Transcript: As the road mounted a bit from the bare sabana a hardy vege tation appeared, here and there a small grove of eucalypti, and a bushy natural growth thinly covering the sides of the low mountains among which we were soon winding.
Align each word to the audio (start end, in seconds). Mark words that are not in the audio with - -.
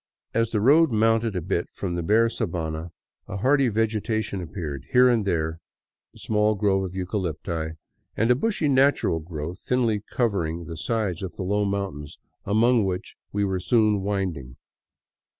As 0.33 0.49
the 0.49 0.61
road 0.61 0.91
mounted 0.91 1.35
a 1.35 1.41
bit 1.43 1.69
from 1.69 1.93
the 1.93 2.01
bare 2.01 2.25
sabana 2.27 2.89
a 3.27 3.37
hardy 3.37 3.69
vege 3.69 4.01
tation 4.01 4.41
appeared, 4.41 4.83
here 4.93 5.07
and 5.07 5.25
there 5.25 5.59
a 6.15 6.17
small 6.17 6.55
grove 6.55 6.85
of 6.85 6.95
eucalypti, 6.95 7.75
and 8.17 8.31
a 8.31 8.35
bushy 8.35 8.67
natural 8.67 9.19
growth 9.19 9.59
thinly 9.59 10.01
covering 10.11 10.65
the 10.65 10.75
sides 10.75 11.21
of 11.21 11.35
the 11.35 11.43
low 11.43 11.65
mountains 11.65 12.17
among 12.45 12.83
which 12.83 13.15
we 13.31 13.45
were 13.45 13.59
soon 13.59 14.01
winding. 14.01 14.55